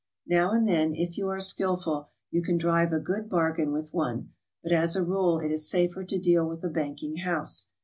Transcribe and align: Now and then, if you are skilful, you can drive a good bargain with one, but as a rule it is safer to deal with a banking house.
Now 0.25 0.49
and 0.49 0.67
then, 0.67 0.95
if 0.95 1.15
you 1.19 1.29
are 1.29 1.39
skilful, 1.39 2.09
you 2.31 2.41
can 2.41 2.57
drive 2.57 2.91
a 2.91 2.97
good 2.97 3.29
bargain 3.29 3.71
with 3.71 3.93
one, 3.93 4.31
but 4.63 4.71
as 4.71 4.95
a 4.95 5.03
rule 5.03 5.37
it 5.37 5.51
is 5.51 5.69
safer 5.69 6.03
to 6.03 6.17
deal 6.17 6.49
with 6.49 6.63
a 6.63 6.69
banking 6.69 7.17
house. 7.17 7.67